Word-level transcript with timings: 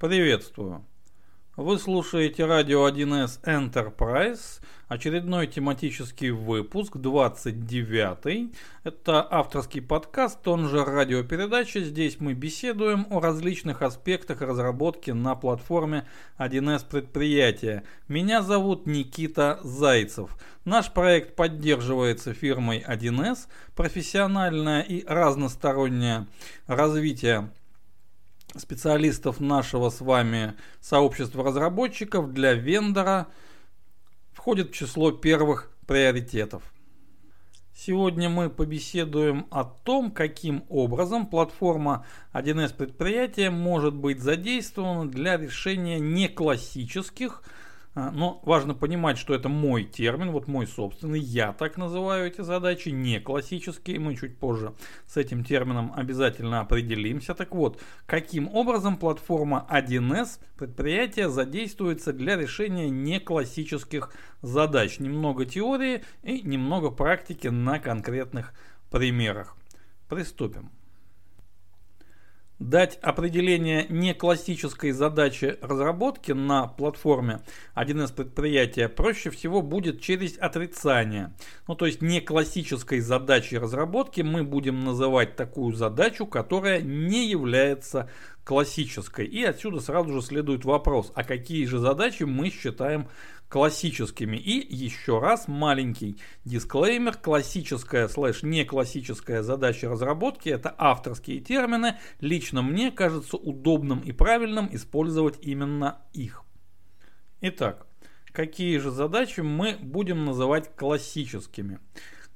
Приветствую. 0.00 0.86
Вы 1.56 1.78
слушаете 1.78 2.46
радио 2.46 2.88
1С 2.88 3.42
Enterprise, 3.44 4.62
очередной 4.88 5.46
тематический 5.46 6.30
выпуск, 6.30 6.96
29 6.96 8.50
Это 8.84 9.26
авторский 9.30 9.82
подкаст, 9.82 10.48
он 10.48 10.68
же 10.70 10.82
радиопередача. 10.86 11.80
Здесь 11.80 12.18
мы 12.18 12.32
беседуем 12.32 13.06
о 13.10 13.20
различных 13.20 13.82
аспектах 13.82 14.40
разработки 14.40 15.10
на 15.10 15.34
платформе 15.34 16.06
1С 16.38 16.88
предприятия. 16.88 17.84
Меня 18.08 18.40
зовут 18.40 18.86
Никита 18.86 19.60
Зайцев. 19.62 20.34
Наш 20.64 20.90
проект 20.90 21.36
поддерживается 21.36 22.32
фирмой 22.32 22.82
1С. 22.88 23.48
Профессиональное 23.76 24.80
и 24.80 25.04
разностороннее 25.06 26.26
развитие 26.66 27.50
специалистов 28.56 29.40
нашего 29.40 29.90
с 29.90 30.00
вами 30.00 30.54
сообщества 30.80 31.44
разработчиков 31.44 32.32
для 32.32 32.54
вендора 32.54 33.28
входит 34.32 34.70
в 34.70 34.74
число 34.74 35.12
первых 35.12 35.70
приоритетов. 35.86 36.62
Сегодня 37.74 38.28
мы 38.28 38.50
побеседуем 38.50 39.46
о 39.50 39.64
том, 39.64 40.10
каким 40.10 40.64
образом 40.68 41.26
платформа 41.26 42.04
1С 42.34 42.74
предприятия 42.74 43.50
может 43.50 43.94
быть 43.94 44.20
задействована 44.20 45.08
для 45.08 45.38
решения 45.38 45.98
неклассических 45.98 47.42
а, 47.42 47.69
но 47.94 48.40
важно 48.44 48.74
понимать, 48.74 49.18
что 49.18 49.34
это 49.34 49.48
мой 49.48 49.84
термин, 49.84 50.30
вот 50.30 50.46
мой 50.46 50.66
собственный, 50.66 51.18
я 51.18 51.52
так 51.52 51.76
называю 51.76 52.26
эти 52.26 52.40
задачи, 52.40 52.90
не 52.90 53.18
классические, 53.20 53.98
мы 53.98 54.16
чуть 54.16 54.38
позже 54.38 54.74
с 55.06 55.16
этим 55.16 55.44
термином 55.44 55.92
обязательно 55.96 56.60
определимся. 56.60 57.34
Так 57.34 57.54
вот, 57.54 57.80
каким 58.06 58.48
образом 58.54 58.96
платформа 58.96 59.66
1С 59.68 60.40
предприятия 60.56 61.28
задействуется 61.28 62.12
для 62.12 62.36
решения 62.36 62.88
неклассических 62.88 64.12
задач. 64.40 65.00
Немного 65.00 65.44
теории 65.44 66.04
и 66.22 66.42
немного 66.42 66.90
практики 66.90 67.48
на 67.48 67.80
конкретных 67.80 68.54
примерах. 68.90 69.56
Приступим. 70.08 70.70
Дать 72.60 72.98
определение 73.00 73.86
не 73.88 74.12
классической 74.12 74.90
задачи 74.90 75.56
разработки 75.62 76.32
на 76.32 76.66
платформе 76.66 77.40
1С 77.74 78.12
предприятия 78.12 78.90
проще 78.90 79.30
всего 79.30 79.62
будет 79.62 80.02
через 80.02 80.36
отрицание. 80.38 81.32
Ну 81.66 81.74
то 81.74 81.86
есть 81.86 82.02
не 82.02 82.20
классической 82.20 83.00
задачей 83.00 83.56
разработки 83.56 84.20
мы 84.20 84.44
будем 84.44 84.80
называть 84.80 85.36
такую 85.36 85.74
задачу, 85.74 86.26
которая 86.26 86.82
не 86.82 87.30
является 87.30 88.10
классической. 88.44 89.24
И 89.24 89.42
отсюда 89.42 89.80
сразу 89.80 90.12
же 90.12 90.20
следует 90.20 90.66
вопрос, 90.66 91.12
а 91.14 91.24
какие 91.24 91.64
же 91.64 91.78
задачи 91.78 92.24
мы 92.24 92.50
считаем 92.50 93.08
классическими. 93.50 94.36
И 94.38 94.74
еще 94.74 95.18
раз 95.18 95.48
маленький 95.48 96.16
дисклеймер. 96.46 97.16
Классическая 97.16 98.08
слэш 98.08 98.42
не 98.42 98.64
классическая 98.64 99.42
задача 99.42 99.90
разработки 99.90 100.48
это 100.48 100.74
авторские 100.78 101.40
термины. 101.40 101.98
Лично 102.20 102.62
мне 102.62 102.90
кажется 102.90 103.36
удобным 103.36 104.00
и 104.00 104.12
правильным 104.12 104.68
использовать 104.72 105.38
именно 105.42 105.98
их. 106.14 106.44
Итак, 107.42 107.86
какие 108.32 108.78
же 108.78 108.90
задачи 108.90 109.40
мы 109.40 109.76
будем 109.80 110.24
называть 110.24 110.74
классическими? 110.76 111.80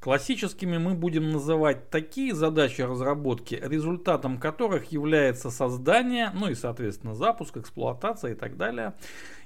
Классическими 0.04 0.76
мы 0.76 0.92
будем 0.92 1.30
называть 1.30 1.88
такие 1.88 2.34
задачи 2.34 2.82
разработки, 2.82 3.54
результатом 3.54 4.36
которых 4.36 4.92
является 4.92 5.50
создание, 5.50 6.30
ну 6.34 6.50
и 6.50 6.54
соответственно 6.54 7.14
запуск, 7.14 7.56
эксплуатация 7.56 8.32
и 8.32 8.34
так 8.34 8.58
далее, 8.58 8.92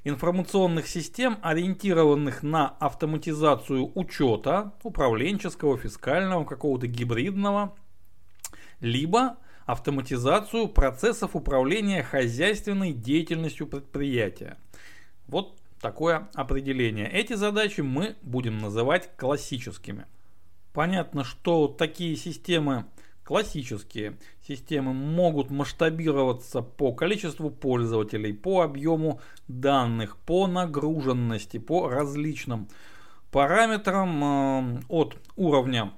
информационных 0.03 0.89
систем, 0.89 1.39
ориентированных 1.43 2.43
на 2.43 2.71
автоматизацию 2.81 3.93
учета, 3.95 4.73
управленческого, 4.83 5.79
фискального, 5.79 6.45
какого-то 6.45 6.89
гибридного, 6.89 7.77
либо 8.81 9.37
автоматизацию 9.65 10.67
процессов 10.67 11.37
управления 11.37 12.03
хозяйственной 12.03 12.93
деятельностью 12.93 13.69
предприятия. 13.69 14.57
Вот 15.29 15.57
такое 15.81 16.29
определение. 16.35 17.09
Эти 17.09 17.35
задачи 17.35 17.83
мы 17.83 18.17
будем 18.23 18.59
называть 18.59 19.17
классическими. 19.17 20.07
Понятно, 20.79 21.25
что 21.25 21.67
такие 21.67 22.15
системы, 22.15 22.85
классические 23.25 24.17
системы, 24.47 24.95
могут 24.95 25.51
масштабироваться 25.51 26.63
по 26.63 26.93
количеству 26.93 27.51
пользователей, 27.51 28.33
по 28.33 28.63
объему 28.63 29.21
данных, 29.49 30.17
по 30.19 30.47
нагруженности, 30.47 31.59
по 31.59 31.89
различным 31.89 32.69
параметрам 33.33 34.79
э, 34.79 34.83
от 34.87 35.17
уровня 35.35 35.91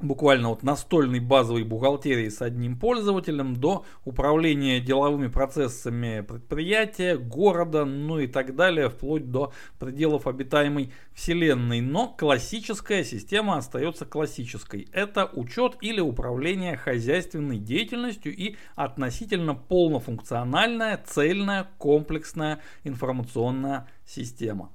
буквально 0.00 0.50
вот 0.50 0.62
настольной 0.62 1.20
базовой 1.20 1.64
бухгалтерии 1.64 2.28
с 2.28 2.42
одним 2.42 2.78
пользователем 2.78 3.56
до 3.56 3.84
управления 4.04 4.80
деловыми 4.80 5.28
процессами 5.28 6.20
предприятия, 6.20 7.16
города, 7.16 7.84
ну 7.84 8.18
и 8.18 8.26
так 8.26 8.54
далее, 8.54 8.88
вплоть 8.88 9.30
до 9.30 9.52
пределов 9.78 10.26
обитаемой 10.26 10.92
вселенной. 11.12 11.80
Но 11.80 12.08
классическая 12.08 13.04
система 13.04 13.56
остается 13.56 14.06
классической. 14.06 14.88
Это 14.92 15.26
учет 15.32 15.76
или 15.80 16.00
управление 16.00 16.76
хозяйственной 16.76 17.58
деятельностью 17.58 18.34
и 18.34 18.56
относительно 18.74 19.54
полнофункциональная, 19.54 21.02
цельная, 21.06 21.68
комплексная 21.78 22.60
информационная 22.84 23.88
система. 24.06 24.70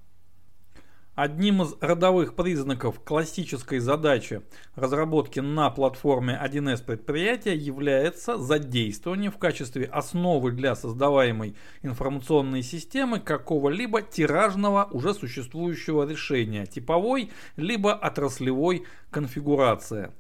Одним 1.22 1.64
из 1.64 1.76
родовых 1.82 2.34
признаков 2.34 3.02
классической 3.04 3.80
задачи 3.80 4.42
разработки 4.76 5.42
на 5.42 5.70
платформе 5.70 6.40
1С 6.42 6.82
предприятия 6.82 7.58
является 7.58 8.38
задействование 8.38 9.30
в 9.30 9.38
качестве 9.38 9.84
основы 9.84 10.54
для 10.54 10.78
создаваемой 10.78 11.58
информационной 11.82 12.64
системы 12.64 13.20
какого-либо 13.20 14.02
тиражного 14.02 14.88
уже 14.92 15.14
существующего 15.14 16.10
решения, 16.10 16.66
типовой 16.66 17.32
либо 17.58 17.92
отраслевой 17.92 18.86
конфигурации. 19.12 20.14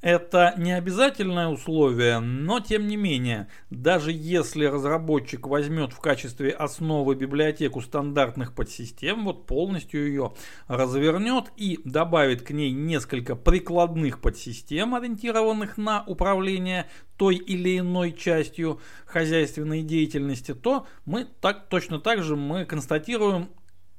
Это 0.00 0.54
не 0.56 0.70
обязательное 0.70 1.48
условие, 1.48 2.20
но 2.20 2.60
тем 2.60 2.86
не 2.86 2.96
менее, 2.96 3.48
даже 3.68 4.12
если 4.12 4.64
разработчик 4.64 5.48
возьмет 5.48 5.92
в 5.92 5.98
качестве 5.98 6.50
основы 6.50 7.16
библиотеку 7.16 7.80
стандартных 7.80 8.54
подсистем, 8.54 9.24
вот 9.24 9.46
полностью 9.46 10.06
ее 10.06 10.34
развернет 10.68 11.46
и 11.56 11.80
добавит 11.84 12.42
к 12.42 12.52
ней 12.52 12.70
несколько 12.70 13.34
прикладных 13.34 14.20
подсистем, 14.20 14.94
ориентированных 14.94 15.76
на 15.78 16.04
управление 16.06 16.88
той 17.16 17.34
или 17.34 17.80
иной 17.80 18.12
частью 18.12 18.80
хозяйственной 19.04 19.82
деятельности, 19.82 20.54
то 20.54 20.86
мы 21.06 21.24
так, 21.24 21.68
точно 21.68 21.98
так 21.98 22.22
же 22.22 22.36
мы 22.36 22.66
констатируем, 22.66 23.48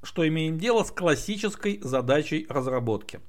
что 0.01 0.25
имеем 0.25 0.59
дело 0.59 0.85
с 0.85 0.91
классической 0.91 1.81
задачей 1.83 2.45
разработки. 2.49 3.19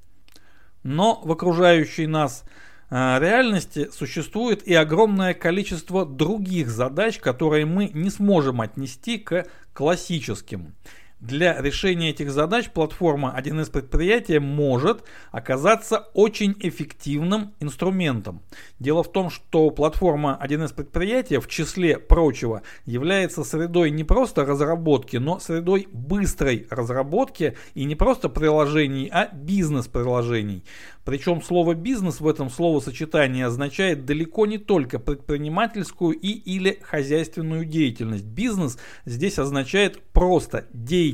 Но 0.82 1.20
в 1.22 1.32
окружающей 1.32 2.06
нас 2.06 2.44
э, 2.90 3.18
реальности 3.20 3.88
существует 3.92 4.62
и 4.66 4.74
огромное 4.74 5.34
количество 5.34 6.06
других 6.06 6.70
задач, 6.70 7.18
которые 7.18 7.66
мы 7.66 7.90
не 7.92 8.10
сможем 8.10 8.60
отнести 8.60 9.18
к 9.18 9.46
классическим. 9.72 10.74
Для 11.20 11.60
решения 11.60 12.10
этих 12.10 12.30
задач 12.30 12.70
платформа 12.70 13.36
1С 13.38 13.70
предприятия 13.70 14.40
может 14.40 15.04
оказаться 15.30 16.08
очень 16.14 16.56
эффективным 16.60 17.52
инструментом. 17.60 18.40
Дело 18.78 19.02
в 19.02 19.12
том, 19.12 19.28
что 19.28 19.68
платформа 19.68 20.40
1С 20.42 20.74
предприятия 20.74 21.38
в 21.38 21.46
числе 21.46 21.98
прочего 21.98 22.62
является 22.86 23.44
средой 23.44 23.90
не 23.90 24.02
просто 24.02 24.46
разработки, 24.46 25.18
но 25.18 25.38
средой 25.40 25.88
быстрой 25.92 26.66
разработки 26.70 27.54
и 27.74 27.84
не 27.84 27.96
просто 27.96 28.30
приложений, 28.30 29.10
а 29.12 29.28
бизнес-приложений. 29.30 30.64
Причем 31.04 31.42
слово 31.42 31.74
«бизнес» 31.74 32.20
в 32.20 32.28
этом 32.28 32.48
словосочетании 32.48 33.42
означает 33.42 34.06
далеко 34.06 34.46
не 34.46 34.58
только 34.58 34.98
предпринимательскую 34.98 36.18
и 36.18 36.28
или 36.28 36.78
хозяйственную 36.82 37.66
деятельность. 37.66 38.24
Бизнес 38.24 38.78
здесь 39.04 39.38
означает 39.38 40.00
просто 40.12 40.66
деятельность. 40.72 41.09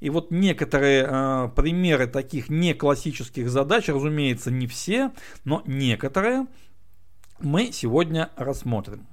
И 0.00 0.10
вот 0.10 0.30
некоторые 0.30 1.06
э, 1.08 1.48
примеры 1.56 2.06
таких 2.06 2.48
не 2.48 2.74
классических 2.74 3.48
задач, 3.48 3.88
разумеется, 3.88 4.50
не 4.50 4.66
все, 4.66 5.12
но 5.44 5.62
некоторые 5.66 6.46
мы 7.40 7.72
сегодня 7.72 8.30
рассмотрим. 8.36 9.06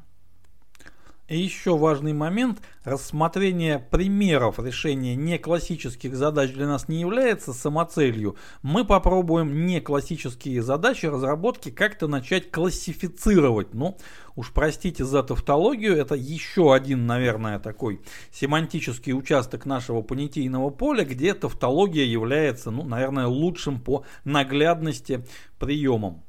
И 1.29 1.39
еще 1.39 1.77
важный 1.77 2.11
момент, 2.11 2.61
рассмотрение 2.83 3.79
примеров 3.79 4.59
решения 4.59 5.15
неклассических 5.15 6.17
задач 6.17 6.51
для 6.51 6.67
нас 6.67 6.89
не 6.89 6.99
является 6.99 7.53
самоцелью. 7.53 8.35
Мы 8.61 8.83
попробуем 8.83 9.65
неклассические 9.65 10.61
задачи 10.61 11.05
разработки 11.05 11.71
как-то 11.71 12.07
начать 12.07 12.51
классифицировать. 12.51 13.73
Ну, 13.73 13.97
уж 14.35 14.51
простите 14.51 15.05
за 15.05 15.23
тавтологию, 15.23 15.95
это 15.95 16.15
еще 16.15 16.75
один, 16.75 17.07
наверное, 17.07 17.57
такой 17.57 18.01
семантический 18.33 19.13
участок 19.13 19.65
нашего 19.65 20.01
понятийного 20.01 20.71
поля, 20.71 21.05
где 21.05 21.33
тавтология 21.33 22.03
является, 22.03 22.69
ну, 22.69 22.83
наверное, 22.83 23.27
лучшим 23.27 23.79
по 23.79 24.03
наглядности 24.25 25.25
приемом. 25.57 26.21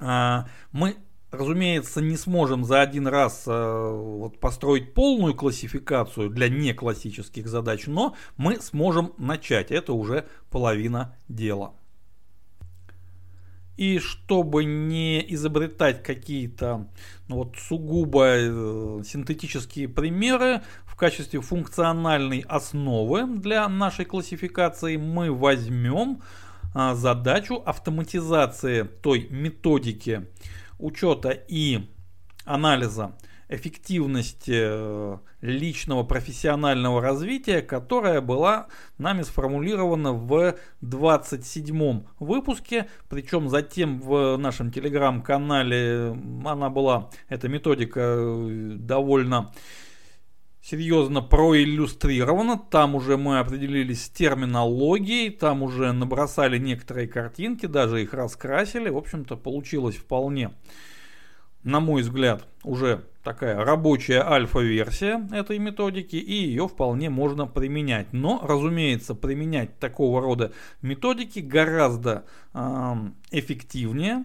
А, 0.00 0.48
мы 0.72 0.96
разумеется, 1.30 2.00
не 2.00 2.16
сможем 2.16 2.64
за 2.64 2.80
один 2.80 3.06
раз 3.06 3.44
э, 3.46 3.50
вот, 3.50 4.38
построить 4.40 4.94
полную 4.94 5.34
классификацию 5.34 6.30
для 6.30 6.48
неклассических 6.48 7.46
задач, 7.46 7.86
но 7.86 8.14
мы 8.36 8.60
сможем 8.60 9.12
начать. 9.18 9.70
Это 9.70 9.92
уже 9.92 10.26
половина 10.50 11.16
дела. 11.28 11.74
И 13.76 13.98
чтобы 13.98 14.64
не 14.64 15.20
изобретать 15.34 16.02
какие-то 16.02 16.88
ну, 17.28 17.36
вот, 17.36 17.56
сугубо 17.56 18.24
э, 18.24 19.02
синтетические 19.04 19.88
примеры, 19.88 20.62
в 20.86 20.96
качестве 20.96 21.42
функциональной 21.42 22.40
основы 22.48 23.26
для 23.26 23.68
нашей 23.68 24.06
классификации 24.06 24.96
мы 24.96 25.30
возьмем 25.30 26.22
э, 26.74 26.94
задачу 26.94 27.62
автоматизации 27.66 28.84
той 28.84 29.28
методики, 29.28 30.26
учета 30.78 31.30
и 31.30 31.88
анализа 32.44 33.16
эффективности 33.48 34.54
э, 34.54 35.18
личного 35.40 36.02
профессионального 36.02 37.00
развития, 37.00 37.62
которая 37.62 38.20
была 38.20 38.66
нами 38.98 39.22
сформулирована 39.22 40.12
в 40.12 40.56
27 40.80 42.02
выпуске, 42.18 42.88
причем 43.08 43.48
затем 43.48 44.00
в 44.00 44.36
нашем 44.36 44.72
телеграм-канале 44.72 46.16
она 46.44 46.70
была, 46.70 47.10
эта 47.28 47.48
методика 47.48 48.00
э, 48.00 48.74
довольно 48.78 49.52
серьезно 50.68 51.22
проиллюстрировано. 51.22 52.58
Там 52.58 52.96
уже 52.96 53.16
мы 53.16 53.38
определились 53.38 54.04
с 54.04 54.10
терминологией, 54.10 55.30
там 55.30 55.62
уже 55.62 55.92
набросали 55.92 56.58
некоторые 56.58 57.06
картинки, 57.06 57.66
даже 57.66 58.02
их 58.02 58.12
раскрасили. 58.12 58.88
В 58.88 58.96
общем-то, 58.96 59.36
получилось 59.36 59.96
вполне, 59.96 60.52
на 61.62 61.78
мой 61.78 62.02
взгляд, 62.02 62.48
уже 62.64 63.04
такая 63.22 63.64
рабочая 63.64 64.22
альфа-версия 64.22 65.24
этой 65.32 65.58
методики, 65.58 66.16
и 66.16 66.32
ее 66.32 66.66
вполне 66.66 67.10
можно 67.10 67.46
применять. 67.46 68.12
Но, 68.12 68.40
разумеется, 68.42 69.14
применять 69.14 69.78
такого 69.78 70.20
рода 70.20 70.52
методики 70.82 71.38
гораздо 71.38 72.24
э, 72.54 72.94
эффективнее, 73.30 74.24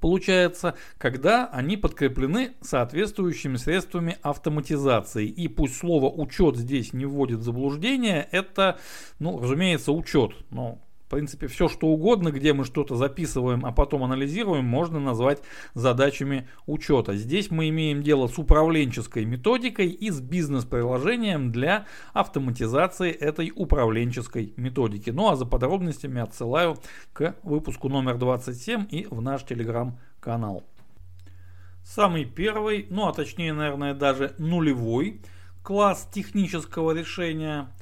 получается, 0.00 0.74
когда 0.98 1.46
они 1.46 1.76
подкреплены 1.76 2.52
соответствующими 2.60 3.56
средствами 3.56 4.18
автоматизации. 4.22 5.26
И 5.26 5.48
пусть 5.48 5.76
слово 5.76 6.10
учет 6.10 6.56
здесь 6.56 6.92
не 6.92 7.06
вводит 7.06 7.40
в 7.40 7.42
заблуждение, 7.42 8.28
это, 8.30 8.78
ну, 9.18 9.40
разумеется, 9.40 9.92
учет. 9.92 10.32
Но 10.50 10.78
в 11.08 11.10
принципе, 11.10 11.46
все 11.46 11.68
что 11.68 11.86
угодно, 11.86 12.30
где 12.30 12.52
мы 12.52 12.66
что-то 12.66 12.94
записываем, 12.94 13.64
а 13.64 13.72
потом 13.72 14.04
анализируем, 14.04 14.66
можно 14.66 15.00
назвать 15.00 15.42
задачами 15.72 16.46
учета. 16.66 17.16
Здесь 17.16 17.50
мы 17.50 17.70
имеем 17.70 18.02
дело 18.02 18.26
с 18.26 18.36
управленческой 18.36 19.24
методикой 19.24 19.86
и 19.88 20.10
с 20.10 20.20
бизнес-приложением 20.20 21.50
для 21.50 21.86
автоматизации 22.12 23.10
этой 23.10 23.50
управленческой 23.56 24.52
методики. 24.58 25.08
Ну 25.08 25.30
а 25.30 25.36
за 25.36 25.46
подробностями 25.46 26.20
отсылаю 26.20 26.76
к 27.14 27.36
выпуску 27.42 27.88
номер 27.88 28.18
27 28.18 28.88
и 28.90 29.06
в 29.10 29.22
наш 29.22 29.44
телеграм-канал. 29.44 30.62
Самый 31.84 32.26
первый, 32.26 32.86
ну 32.90 33.08
а 33.08 33.14
точнее, 33.14 33.54
наверное, 33.54 33.94
даже 33.94 34.34
нулевой 34.36 35.22
класс 35.62 36.06
технического 36.12 36.92
решения– 36.92 37.70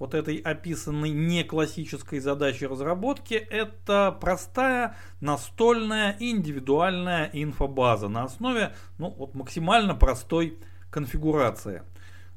вот 0.00 0.14
этой 0.14 0.38
описанной 0.38 1.10
не 1.10 1.44
классической 1.44 2.20
задачи 2.20 2.64
разработки, 2.64 3.34
это 3.34 4.16
простая 4.18 4.96
настольная 5.20 6.16
индивидуальная 6.18 7.28
инфобаза 7.34 8.08
на 8.08 8.24
основе 8.24 8.72
ну, 8.96 9.10
вот 9.10 9.34
максимально 9.34 9.94
простой 9.94 10.58
конфигурации. 10.88 11.82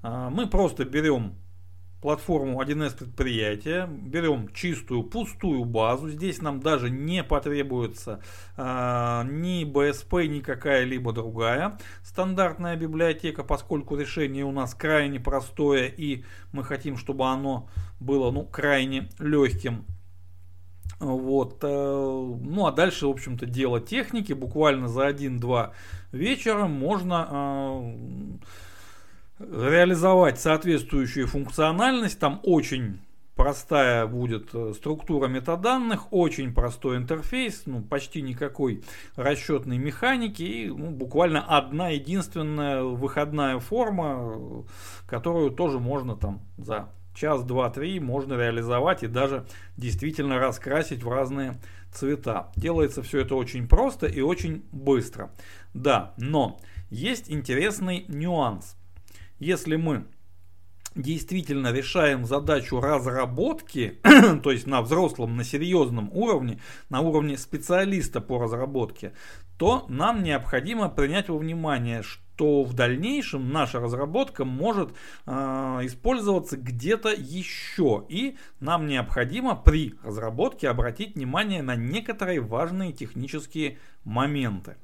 А, 0.01 0.29
мы 0.29 0.47
просто 0.47 0.83
берем 0.83 1.35
платформу 2.03 2.61
1С 2.61 2.97
предприятия, 2.97 3.87
берем 3.87 4.49
чистую 4.53 5.03
пустую 5.03 5.63
базу, 5.63 6.09
здесь 6.09 6.41
нам 6.41 6.59
даже 6.59 6.89
не 6.89 7.23
потребуется 7.23 8.21
э, 8.57 8.61
ни 9.25 9.63
BSP, 9.63 10.27
ни 10.27 10.41
какая-либо 10.41 11.13
другая 11.13 11.79
стандартная 12.03 12.75
библиотека, 12.75 13.45
поскольку 13.45 13.95
решение 13.95 14.43
у 14.43 14.51
нас 14.51 14.75
крайне 14.75 15.21
простое 15.21 15.87
и 15.87 16.25
мы 16.51 16.65
хотим, 16.65 16.97
чтобы 16.97 17.25
оно 17.25 17.69
было 18.01 18.31
ну, 18.31 18.43
крайне 18.43 19.07
легким. 19.17 19.85
Вот. 20.99 21.63
Э, 21.63 21.67
ну 21.67 22.65
а 22.65 22.73
дальше, 22.73 23.07
в 23.07 23.11
общем-то, 23.11 23.45
дело 23.45 23.79
техники. 23.79 24.33
Буквально 24.33 24.89
за 24.89 25.07
1-2 25.07 25.71
вечера 26.11 26.67
можно 26.67 27.29
э, 27.31 28.45
реализовать 29.51 30.39
соответствующую 30.39 31.27
функциональность. 31.27 32.19
Там 32.19 32.39
очень 32.43 32.99
простая 33.35 34.05
будет 34.05 34.49
э, 34.53 34.73
структура 34.75 35.27
метаданных, 35.27 36.11
очень 36.11 36.53
простой 36.53 36.97
интерфейс, 36.97 37.63
ну, 37.65 37.81
почти 37.81 38.21
никакой 38.21 38.83
расчетной 39.15 39.77
механики 39.77 40.43
и 40.43 40.67
ну, 40.67 40.91
буквально 40.91 41.41
одна 41.41 41.89
единственная 41.89 42.83
выходная 42.83 43.59
форма, 43.59 44.65
которую 45.07 45.51
тоже 45.51 45.79
можно 45.79 46.15
там 46.15 46.41
за 46.57 46.89
час, 47.15 47.43
два, 47.43 47.69
три 47.69 47.99
можно 47.99 48.33
реализовать 48.33 49.03
и 49.03 49.07
даже 49.07 49.45
действительно 49.77 50.39
раскрасить 50.39 51.03
в 51.03 51.09
разные 51.09 51.55
цвета. 51.91 52.51
Делается 52.55 53.01
все 53.01 53.21
это 53.21 53.35
очень 53.35 53.67
просто 53.67 54.07
и 54.07 54.21
очень 54.21 54.63
быстро. 54.71 55.31
Да, 55.73 56.13
но 56.17 56.59
есть 56.89 57.31
интересный 57.31 58.05
нюанс– 58.07 58.75
если 59.43 59.75
мы 59.75 60.05
действительно 60.95 61.71
решаем 61.71 62.25
задачу 62.25 62.79
разработки, 62.79 63.99
то 64.43 64.51
есть 64.51 64.67
на 64.67 64.81
взрослом, 64.81 65.35
на 65.35 65.43
серьезном 65.43 66.09
уровне, 66.13 66.59
на 66.89 67.01
уровне 67.01 67.37
специалиста 67.37 68.21
по 68.21 68.39
разработке, 68.39 69.13
то 69.57 69.85
нам 69.89 70.23
необходимо 70.23 70.89
принять 70.89 71.29
во 71.29 71.37
внимание, 71.37 72.03
что 72.03 72.63
в 72.63 72.73
дальнейшем 72.73 73.51
наша 73.51 73.79
разработка 73.79 74.45
может 74.45 74.91
э, 75.25 75.31
использоваться 75.83 76.57
где-то 76.57 77.09
еще. 77.09 78.05
И 78.09 78.37
нам 78.59 78.87
необходимо 78.87 79.55
при 79.55 79.95
разработке 80.03 80.69
обратить 80.69 81.15
внимание 81.15 81.61
на 81.61 81.75
некоторые 81.75 82.39
важные 82.39 82.91
технические 82.91 83.77
моменты. 84.03 84.77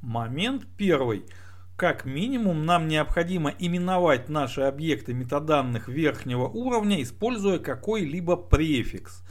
Момент 0.00 0.66
первый– 0.78 1.26
как 1.80 2.04
минимум 2.04 2.66
нам 2.66 2.88
необходимо 2.88 3.54
именовать 3.58 4.28
наши 4.28 4.60
объекты 4.60 5.14
метаданных 5.14 5.88
верхнего 5.88 6.46
уровня, 6.46 7.00
используя 7.02 7.58
какой-либо 7.58 8.36
префикс. 8.36 9.22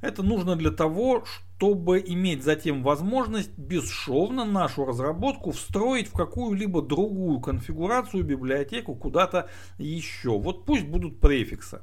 Это 0.00 0.22
нужно 0.22 0.54
для 0.54 0.70
того, 0.70 1.24
чтобы 1.24 1.98
иметь 1.98 2.44
затем 2.44 2.84
возможность 2.84 3.58
бесшовно 3.58 4.44
нашу 4.44 4.84
разработку 4.84 5.50
встроить 5.50 6.06
в 6.06 6.12
какую-либо 6.12 6.80
другую 6.80 7.40
конфигурацию, 7.40 8.22
библиотеку, 8.22 8.94
куда-то 8.94 9.48
еще. 9.76 10.38
Вот 10.38 10.66
пусть 10.66 10.86
будут 10.86 11.18
префиксы. 11.18 11.80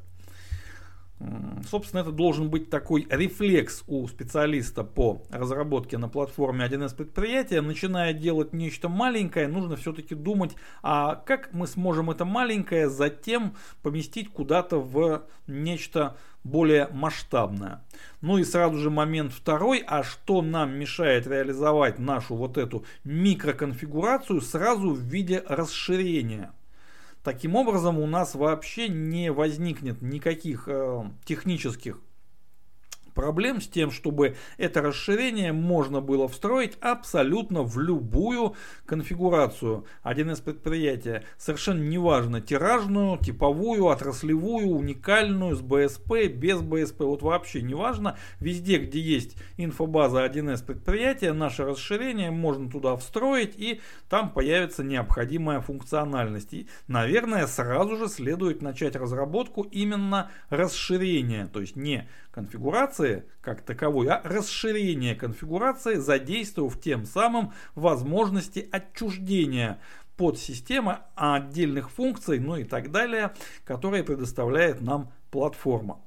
Собственно, 1.67 2.01
это 2.01 2.11
должен 2.11 2.49
быть 2.49 2.69
такой 2.69 3.07
рефлекс 3.09 3.83
у 3.87 4.07
специалиста 4.07 4.83
по 4.83 5.23
разработке 5.31 5.97
на 5.97 6.09
платформе 6.09 6.65
1С 6.65 6.95
предприятия. 6.95 7.61
Начиная 7.61 8.13
делать 8.13 8.53
нечто 8.53 8.87
маленькое, 8.87 9.47
нужно 9.47 9.75
все-таки 9.77 10.13
думать, 10.13 10.55
а 10.83 11.15
как 11.15 11.51
мы 11.53 11.65
сможем 11.65 12.11
это 12.11 12.23
маленькое 12.23 12.87
затем 12.87 13.55
поместить 13.81 14.31
куда-то 14.31 14.77
в 14.77 15.23
нечто 15.47 16.15
более 16.43 16.87
масштабное. 16.93 17.83
Ну 18.21 18.37
и 18.37 18.43
сразу 18.43 18.77
же 18.77 18.89
момент 18.89 19.33
второй, 19.33 19.83
а 19.85 20.03
что 20.03 20.41
нам 20.41 20.77
мешает 20.77 21.25
реализовать 21.25 21.97
нашу 21.99 22.35
вот 22.35 22.57
эту 22.57 22.85
микроконфигурацию 23.03 24.41
сразу 24.41 24.91
в 24.91 24.99
виде 24.99 25.43
расширения. 25.47 26.51
Таким 27.27 27.57
образом, 27.57 27.99
у 27.99 28.07
нас 28.07 28.35
вообще 28.35 28.87
не 28.87 29.33
возникнет 29.33 30.01
никаких 30.01 30.69
э, 30.69 31.03
технических 31.25 31.99
проблем 33.17 33.61
с 33.61 33.67
тем, 33.67 33.89
чтобы 33.89 34.35
это 34.59 34.83
расширение 34.83 35.51
можно 35.51 36.01
было 36.01 36.27
встроить 36.27 36.77
абсолютно 36.81 37.63
в 37.63 37.79
любую 37.79 38.53
конфигурацию 38.85 39.85
1С 40.03 40.43
предприятия. 40.43 41.23
Совершенно 41.39 41.81
неважно, 41.81 42.41
тиражную, 42.41 43.17
типовую, 43.17 43.87
отраслевую, 43.87 44.67
уникальную, 44.67 45.55
с 45.55 45.61
БСП, 45.61 46.27
без 46.27 46.61
БСП, 46.61 47.05
вот 47.05 47.23
вообще 47.23 47.63
неважно. 47.63 48.17
Везде, 48.39 48.77
где 48.77 48.99
есть 48.99 49.35
инфобаза 49.57 50.23
1С 50.23 50.63
предприятия, 50.63 51.33
наше 51.33 51.65
расширение 51.65 52.29
можно 52.29 52.69
туда 52.69 52.95
встроить 52.97 53.55
и 53.57 53.81
там 54.09 54.29
появится 54.31 54.83
необходимая 54.83 55.59
функциональность. 55.59 56.53
И, 56.53 56.67
наверное, 56.87 57.47
сразу 57.47 57.97
же 57.97 58.09
следует 58.09 58.61
начать 58.61 58.95
разработку 58.95 59.63
именно 59.63 60.29
расширения, 60.51 61.47
то 61.51 61.61
есть 61.61 61.75
не 61.75 62.07
конфигурации 62.31 63.06
как 63.41 63.61
таковой, 63.61 64.07
а 64.09 64.21
расширение 64.23 65.15
конфигурации, 65.15 65.95
задействовав 65.95 66.79
тем 66.79 67.05
самым 67.05 67.53
возможности 67.75 68.67
отчуждения 68.71 69.79
подсистемы 70.17 70.99
отдельных 71.15 71.91
функций, 71.91 72.39
ну 72.39 72.57
и 72.57 72.63
так 72.63 72.91
далее, 72.91 73.33
которые 73.63 74.03
предоставляет 74.03 74.81
нам 74.81 75.11
платформа. 75.31 76.01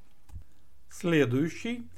Следующий 0.91 1.89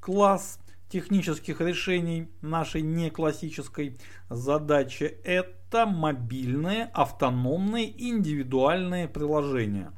класс 0.00 0.58
технических 0.88 1.60
решений 1.60 2.28
нашей 2.42 2.82
неклассической 2.82 3.96
задачи 4.28 5.04
это 5.24 5.86
мобильные, 5.86 6.90
автономные, 6.92 7.92
индивидуальные 7.96 9.06
приложения. 9.06 9.92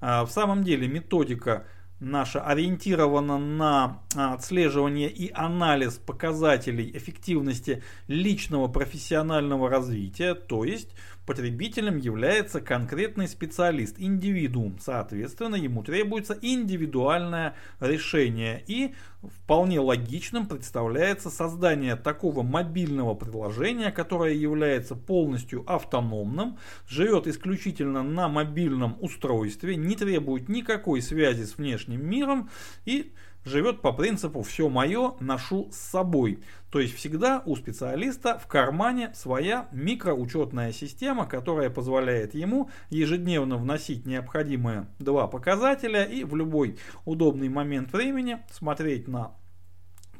А, 0.00 0.24
в 0.24 0.30
самом 0.30 0.62
деле 0.62 0.86
методика 0.86 1.66
наша 2.00 2.40
ориентирована 2.40 3.38
на 3.38 4.02
а, 4.14 4.34
отслеживание 4.34 5.10
и 5.10 5.30
анализ 5.32 5.94
показателей 5.94 6.90
эффективности 6.96 7.82
личного 8.06 8.68
профессионального 8.68 9.68
развития, 9.68 10.34
то 10.34 10.64
есть 10.64 10.90
потребителем 11.28 11.98
является 11.98 12.62
конкретный 12.62 13.28
специалист, 13.28 13.96
индивидуум. 13.98 14.78
Соответственно, 14.80 15.56
ему 15.56 15.82
требуется 15.82 16.38
индивидуальное 16.40 17.54
решение. 17.80 18.64
И 18.66 18.94
вполне 19.22 19.78
логичным 19.78 20.46
представляется 20.46 21.28
создание 21.28 21.96
такого 21.96 22.42
мобильного 22.42 23.12
приложения, 23.12 23.92
которое 23.92 24.32
является 24.32 24.94
полностью 24.94 25.70
автономным, 25.70 26.56
живет 26.88 27.26
исключительно 27.26 28.02
на 28.02 28.28
мобильном 28.28 28.96
устройстве, 28.98 29.76
не 29.76 29.96
требует 29.96 30.48
никакой 30.48 31.02
связи 31.02 31.44
с 31.44 31.58
внешним 31.58 32.08
миром 32.08 32.48
и 32.86 33.12
живет 33.48 33.80
по 33.80 33.92
принципу 33.92 34.42
«все 34.42 34.68
мое 34.68 35.14
ношу 35.20 35.68
с 35.72 35.76
собой». 35.76 36.42
То 36.70 36.80
есть 36.80 36.94
всегда 36.94 37.42
у 37.46 37.56
специалиста 37.56 38.38
в 38.38 38.46
кармане 38.46 39.10
своя 39.14 39.68
микроучетная 39.72 40.72
система, 40.72 41.26
которая 41.26 41.70
позволяет 41.70 42.34
ему 42.34 42.70
ежедневно 42.90 43.56
вносить 43.56 44.06
необходимые 44.06 44.86
два 44.98 45.26
показателя 45.26 46.04
и 46.04 46.24
в 46.24 46.36
любой 46.36 46.78
удобный 47.06 47.48
момент 47.48 47.92
времени 47.92 48.38
смотреть 48.50 49.08
на 49.08 49.32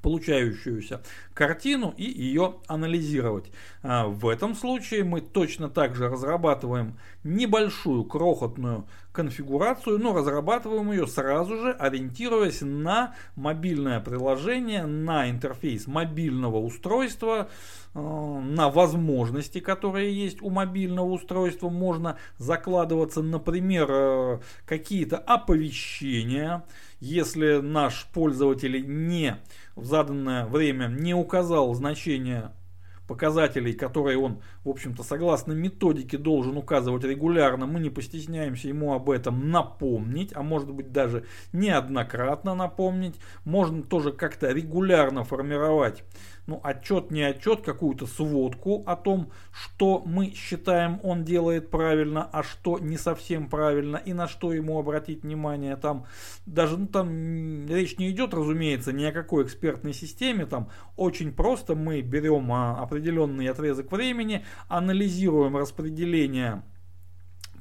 получающуюся 0.03 1.03
картину 1.35 1.95
и 1.97 2.05
ее 2.05 2.57
анализировать. 2.67 3.51
А, 3.83 4.07
в 4.07 4.29
этом 4.29 4.55
случае 4.55 5.05
мы 5.05 5.21
точно 5.21 5.69
так 5.69 5.95
же 5.95 6.09
разрабатываем 6.09 6.99
небольшую 7.25 8.05
крохотную 8.05 8.87
конфигурацию, 9.13 9.99
но 9.99 10.15
разрабатываем 10.15 10.93
ее 10.93 11.07
сразу 11.07 11.57
же, 11.57 11.73
ориентируясь 11.73 12.61
на 12.61 13.15
мобильное 13.37 14.01
приложение, 14.01 14.87
на 14.87 15.29
интерфейс 15.29 15.87
мобильного 15.87 16.59
устройства, 16.59 17.49
а, 17.95 18.41
на 18.41 18.71
возможности, 18.71 19.61
которые 19.61 20.15
есть 20.15 20.41
у 20.43 20.51
мобильного 20.51 21.07
устройства. 21.07 21.69
Можно 21.69 22.17
закладываться, 22.39 23.23
например, 23.23 23.89
э, 23.91 24.39
какие-то 24.67 25.19
оповещения, 25.19 26.65
если 27.01 27.61
наш 27.61 28.07
пользователь 28.13 28.85
не 28.87 29.37
в 29.77 29.85
заданное 29.85 30.47
время 30.47 30.87
не 30.87 31.15
указал 31.15 31.73
значение 31.75 32.53
показателей, 33.09 33.73
которые 33.73 34.19
он, 34.19 34.43
в 34.65 34.69
общем-то, 34.69 35.03
согласно 35.03 35.53
методике 35.53 36.19
должен 36.19 36.57
указывать 36.57 37.05
регулярно, 37.05 37.67
мы 37.67 37.81
не 37.81 37.91
постесняемся 37.91 38.69
ему 38.69 38.93
об 38.93 39.11
этом 39.11 39.51
напомнить, 39.51 40.33
а 40.35 40.43
может 40.43 40.71
быть 40.71 40.93
даже 40.93 41.25
неоднократно 41.53 42.55
напомнить. 42.55 43.17
Можно 43.45 43.83
тоже 43.83 44.13
как-то 44.13 44.53
регулярно 44.53 45.25
формировать 45.25 46.05
ну, 46.49 46.61
отчет, 46.65 47.11
не 47.11 47.23
отчет, 47.23 47.61
какую-то 47.61 48.07
сводку 48.07 48.83
о 48.87 48.97
том, 48.97 49.31
что 49.53 50.03
мы 50.05 50.33
считаем 50.35 50.99
он 51.03 51.23
делает 51.23 51.71
правильно, 51.71 52.29
а 52.33 52.43
что 52.43 52.79
не 52.79 52.97
совсем 52.97 53.51
правильно, 53.51 53.99
и 53.99 54.15
на 54.15 54.27
что 54.27 54.55
ему 54.55 54.79
обратить 54.79 55.25
внимание. 55.25 55.77
Там 55.77 56.07
даже 56.47 56.79
ну, 56.79 56.87
там 56.87 57.67
речь 57.67 57.99
не 57.99 58.11
идет, 58.11 58.33
разумеется, 58.33 58.93
ни 58.93 59.05
о 59.05 59.13
какой 59.13 59.45
экспертной 59.45 59.93
системе. 59.93 60.47
Там 60.47 60.71
очень 60.97 61.33
просто 61.33 61.75
мы 61.75 62.01
берем 62.01 62.51
а, 62.51 62.83
определенный 62.83 63.47
отрезок 63.49 63.93
времени, 63.93 64.47
анализируем 64.69 65.55
распределение 65.55 66.63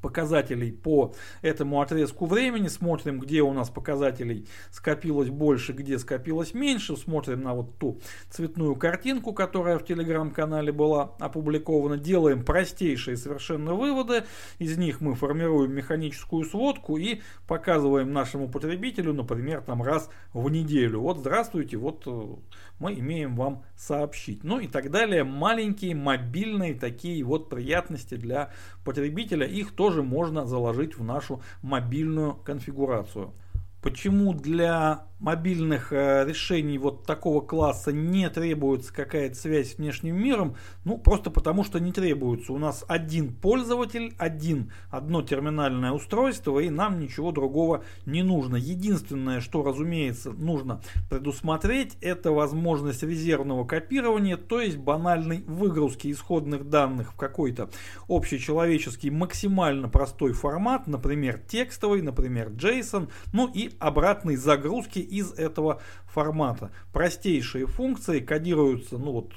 показателей 0.01 0.71
по 0.71 1.13
этому 1.41 1.81
отрезку 1.81 2.25
времени, 2.25 2.67
смотрим, 2.67 3.19
где 3.19 3.41
у 3.41 3.53
нас 3.53 3.69
показателей 3.69 4.47
скопилось 4.71 5.29
больше, 5.29 5.73
где 5.73 5.99
скопилось 5.99 6.53
меньше, 6.53 6.95
смотрим 6.97 7.41
на 7.41 7.53
вот 7.53 7.77
ту 7.77 7.99
цветную 8.29 8.75
картинку, 8.75 9.33
которая 9.33 9.77
в 9.79 9.85
телеграм-канале 9.85 10.71
была 10.71 11.15
опубликована, 11.19 11.97
делаем 11.97 12.43
простейшие 12.43 13.17
совершенно 13.17 13.73
выводы, 13.73 14.23
из 14.59 14.77
них 14.77 15.01
мы 15.01 15.15
формируем 15.15 15.73
механическую 15.73 16.45
сводку 16.45 16.97
и 16.97 17.21
показываем 17.47 18.13
нашему 18.13 18.49
потребителю, 18.49 19.13
например, 19.13 19.61
там 19.61 19.81
раз 19.81 20.09
в 20.33 20.49
неделю. 20.49 21.01
Вот 21.01 21.19
здравствуйте, 21.19 21.77
вот 21.77 22.03
э, 22.05 22.35
мы 22.79 22.93
имеем 22.93 23.35
вам 23.35 23.63
сообщить. 23.75 24.43
Ну 24.43 24.59
и 24.59 24.67
так 24.67 24.91
далее. 24.91 25.23
Маленькие 25.23 25.95
мобильные 25.95 26.73
такие 26.75 27.23
вот 27.23 27.49
приятности 27.49 28.15
для 28.15 28.51
потребителя. 28.83 29.47
Их 29.47 29.71
тоже 29.71 29.86
можно 30.03 30.45
заложить 30.45 30.97
в 30.97 31.03
нашу 31.03 31.41
мобильную 31.61 32.33
конфигурацию. 32.33 33.31
Почему 33.81 34.33
для 34.33 35.07
мобильных 35.19 35.91
э, 35.91 36.25
решений 36.27 36.77
вот 36.77 37.05
такого 37.05 37.41
класса 37.41 37.91
не 37.91 38.29
требуется 38.29 38.93
какая-то 38.93 39.35
связь 39.35 39.73
с 39.73 39.77
внешним 39.77 40.15
миром, 40.15 40.55
ну 40.83 40.97
просто 40.97 41.31
потому 41.31 41.63
что 41.63 41.79
не 41.79 41.91
требуется. 41.91 42.53
У 42.53 42.57
нас 42.59 42.85
один 42.87 43.33
пользователь, 43.33 44.13
один, 44.17 44.71
одно 44.89 45.23
терминальное 45.23 45.91
устройство 45.91 46.59
и 46.59 46.69
нам 46.69 46.99
ничего 46.99 47.31
другого 47.31 47.83
не 48.05 48.21
нужно. 48.21 48.57
Единственное, 48.57 49.41
что, 49.41 49.63
разумеется, 49.63 50.31
нужно 50.31 50.81
предусмотреть, 51.09 51.97
это 52.01 52.31
возможность 52.31 53.01
резервного 53.01 53.65
копирования, 53.65 54.37
то 54.37 54.61
есть 54.61 54.77
банальной 54.77 55.43
выгрузки 55.47 56.11
исходных 56.11 56.69
данных 56.69 57.13
в 57.13 57.15
какой-то 57.15 57.69
общечеловеческий 58.07 59.09
максимально 59.09 59.89
простой 59.89 60.33
формат, 60.33 60.85
например, 60.85 61.39
текстовый, 61.39 62.03
например, 62.03 62.49
JSON, 62.49 63.09
ну 63.33 63.51
и 63.51 63.66
обратной 63.79 64.35
загрузки 64.35 64.99
из 64.99 65.31
этого 65.33 65.81
формата. 66.05 66.71
Простейшие 66.91 67.67
функции 67.67 68.19
кодируются 68.19 68.97
ну 68.97 69.11
вот, 69.11 69.33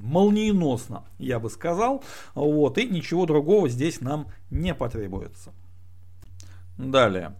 молниеносно, 0.00 1.04
я 1.18 1.38
бы 1.38 1.50
сказал, 1.50 2.02
вот, 2.34 2.78
и 2.78 2.86
ничего 2.86 3.26
другого 3.26 3.68
здесь 3.68 4.00
нам 4.00 4.28
не 4.50 4.74
потребуется. 4.74 5.52
Далее. 6.76 7.36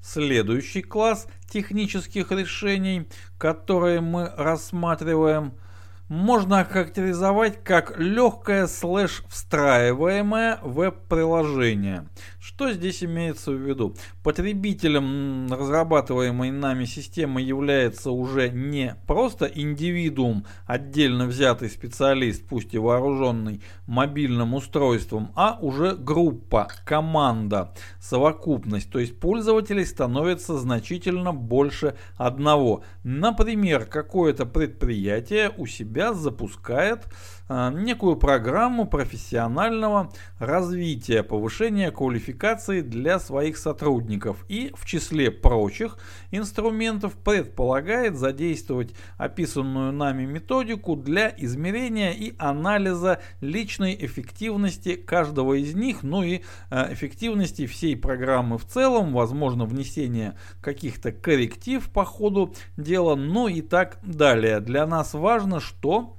Следующий 0.00 0.82
класс 0.82 1.26
технических 1.50 2.30
решений, 2.32 3.08
которые 3.36 4.00
мы 4.00 4.32
рассматриваем– 4.36 5.54
можно 6.08 6.60
охарактеризовать 6.60 7.62
как 7.62 7.98
легкое 7.98 8.66
слэш 8.66 9.22
встраиваемое 9.28 10.58
веб-приложение. 10.62 12.08
Что 12.48 12.72
здесь 12.72 13.04
имеется 13.04 13.52
в 13.52 13.56
виду? 13.56 13.94
Потребителем 14.22 15.52
разрабатываемой 15.52 16.50
нами 16.50 16.86
системы 16.86 17.42
является 17.42 18.10
уже 18.10 18.48
не 18.48 18.96
просто 19.06 19.44
индивидуум, 19.44 20.46
отдельно 20.64 21.26
взятый 21.26 21.68
специалист, 21.68 22.42
пусть 22.48 22.72
и 22.72 22.78
вооруженный 22.78 23.60
мобильным 23.86 24.54
устройством, 24.54 25.30
а 25.34 25.58
уже 25.60 25.94
группа, 25.94 26.68
команда, 26.86 27.74
совокупность. 28.00 28.90
То 28.90 28.98
есть 28.98 29.20
пользователей 29.20 29.84
становится 29.84 30.56
значительно 30.56 31.34
больше 31.34 31.96
одного. 32.16 32.82
Например, 33.04 33.84
какое-то 33.84 34.46
предприятие 34.46 35.52
у 35.58 35.66
себя 35.66 36.14
запускает 36.14 37.08
э, 37.50 37.70
некую 37.74 38.16
программу 38.16 38.86
профессионального 38.86 40.10
развития, 40.38 41.22
повышения 41.22 41.90
квалификации 41.90 42.37
для 42.38 43.18
своих 43.18 43.56
сотрудников 43.56 44.44
и 44.48 44.72
в 44.76 44.86
числе 44.86 45.30
прочих 45.30 45.98
инструментов 46.30 47.14
предполагает 47.16 48.16
задействовать 48.16 48.94
описанную 49.16 49.92
нами 49.92 50.24
методику 50.24 50.96
для 50.96 51.34
измерения 51.36 52.12
и 52.12 52.34
анализа 52.38 53.20
личной 53.40 53.96
эффективности 53.98 54.94
каждого 54.94 55.54
из 55.54 55.74
них, 55.74 56.02
ну 56.02 56.22
и 56.22 56.42
э, 56.70 56.92
эффективности 56.92 57.66
всей 57.66 57.96
программы 57.96 58.58
в 58.58 58.66
целом, 58.66 59.12
возможно 59.12 59.64
внесение 59.64 60.36
каких-то 60.60 61.12
корректив 61.12 61.88
по 61.90 62.04
ходу 62.04 62.54
дела, 62.76 63.16
ну 63.16 63.48
и 63.48 63.62
так 63.62 63.98
далее. 64.02 64.60
Для 64.60 64.86
нас 64.86 65.14
важно, 65.14 65.60
что 65.60 66.17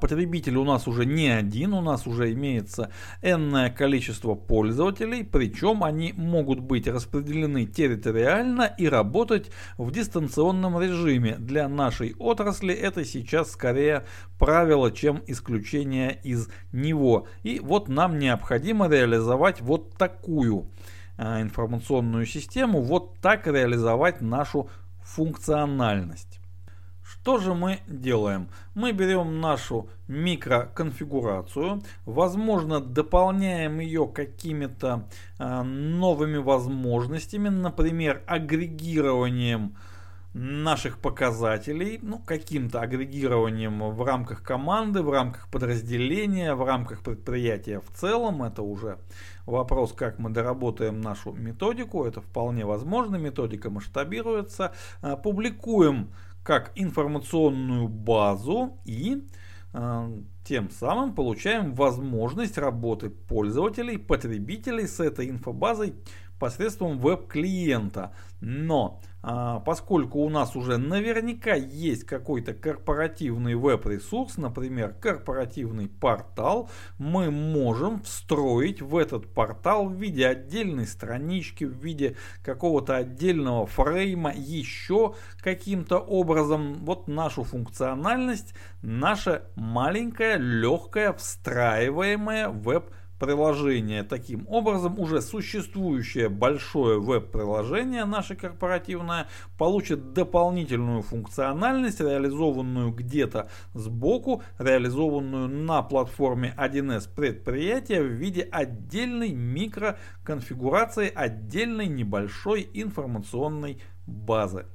потребитель 0.00 0.56
у 0.56 0.64
нас 0.64 0.86
уже 0.86 1.04
не 1.04 1.28
один, 1.28 1.74
у 1.74 1.80
нас 1.80 2.06
уже 2.06 2.32
имеется 2.32 2.90
энное 3.22 3.70
количество 3.70 4.34
пользователей, 4.34 5.24
причем 5.24 5.82
они 5.82 6.12
могут 6.12 6.60
быть 6.60 6.86
распределены 6.86 7.66
территориально 7.66 8.62
и 8.78 8.88
работать 8.88 9.50
в 9.76 9.90
дистанционном 9.90 10.80
режиме. 10.80 11.36
Для 11.38 11.68
нашей 11.68 12.14
отрасли 12.18 12.72
это 12.74 13.04
сейчас 13.04 13.52
скорее 13.52 14.04
правило, 14.38 14.92
чем 14.92 15.22
исключение 15.26 16.20
из 16.22 16.48
него. 16.72 17.26
И 17.42 17.60
вот 17.60 17.88
нам 17.88 18.18
необходимо 18.18 18.88
реализовать 18.88 19.60
вот 19.60 19.96
такую 19.96 20.70
а, 21.16 21.40
информационную 21.40 22.26
систему, 22.26 22.80
вот 22.80 23.18
так 23.20 23.46
реализовать 23.46 24.20
нашу 24.20 24.68
функциональность. 25.02 26.40
Что 27.24 27.38
же 27.38 27.54
мы 27.54 27.78
делаем? 27.86 28.48
Мы 28.74 28.92
берем 28.92 29.40
нашу 29.40 29.88
микроконфигурацию, 30.08 31.82
возможно, 32.04 32.80
дополняем 32.80 33.78
ее 33.80 34.06
какими-то 34.06 35.08
э, 35.38 35.62
новыми 35.62 36.36
возможностями, 36.36 37.48
например, 37.48 38.22
агрегированием 38.26 39.74
наших 40.34 40.98
показателей, 40.98 41.98
ну, 42.02 42.18
каким-то 42.18 42.82
агрегированием 42.82 43.90
в 43.90 44.02
рамках 44.02 44.42
команды, 44.42 45.02
в 45.02 45.10
рамках 45.10 45.48
подразделения, 45.48 46.54
в 46.54 46.62
рамках 46.62 47.00
предприятия 47.00 47.80
в 47.80 47.90
целом. 47.98 48.42
Это 48.42 48.60
уже 48.60 48.98
вопрос, 49.46 49.94
как 49.94 50.18
мы 50.18 50.28
доработаем 50.28 51.00
нашу 51.00 51.32
методику. 51.32 52.04
Это 52.04 52.20
вполне 52.20 52.66
возможно. 52.66 53.16
Методика 53.16 53.70
масштабируется. 53.70 54.74
Э, 55.00 55.16
публикуем 55.16 56.10
как 56.44 56.70
информационную 56.76 57.88
базу 57.88 58.78
и 58.84 59.26
э, 59.72 60.22
тем 60.44 60.70
самым 60.70 61.14
получаем 61.14 61.74
возможность 61.74 62.58
работы 62.58 63.10
пользователей, 63.10 63.98
потребителей 63.98 64.86
с 64.86 65.00
этой 65.00 65.30
инфобазой 65.30 65.94
посредством 66.38 66.98
веб-клиента. 66.98 68.12
Но 68.40 69.00
поскольку 69.64 70.20
у 70.20 70.28
нас 70.28 70.54
уже 70.56 70.76
наверняка 70.76 71.54
есть 71.54 72.04
какой-то 72.04 72.52
корпоративный 72.52 73.54
веб-ресурс, 73.54 74.36
например, 74.36 74.94
корпоративный 75.00 75.88
портал, 75.88 76.70
мы 76.98 77.30
можем 77.30 78.02
встроить 78.02 78.82
в 78.82 78.96
этот 78.96 79.32
портал 79.32 79.88
в 79.88 79.94
виде 79.94 80.26
отдельной 80.26 80.86
странички, 80.86 81.64
в 81.64 81.72
виде 81.72 82.16
какого-то 82.42 82.96
отдельного 82.96 83.66
фрейма 83.66 84.32
еще 84.34 85.14
каким-то 85.40 85.98
образом. 85.98 86.84
Вот 86.84 87.08
нашу 87.08 87.44
функциональность, 87.44 88.54
наше 88.82 89.44
маленькое, 89.54 90.36
легкое, 90.36 91.12
встраиваемое 91.12 92.48
веб-приложение 92.48 93.03
приложение. 93.18 94.02
Таким 94.02 94.46
образом, 94.48 94.98
уже 94.98 95.22
существующее 95.22 96.28
большое 96.28 97.00
веб-приложение, 97.00 98.04
наше 98.04 98.34
корпоративное, 98.34 99.28
получит 99.56 100.12
дополнительную 100.12 101.02
функциональность, 101.02 102.00
реализованную 102.00 102.92
где-то 102.92 103.48
сбоку, 103.72 104.42
реализованную 104.58 105.48
на 105.48 105.82
платформе 105.82 106.54
1С 106.56 107.08
предприятия 107.14 108.02
в 108.02 108.08
виде 108.08 108.42
отдельной 108.42 109.32
микроконфигурации, 109.32 111.10
отдельной 111.14 111.86
небольшой 111.86 112.68
информационной 112.72 113.80
базы. 114.06 114.66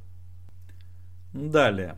Далее. 1.34 1.98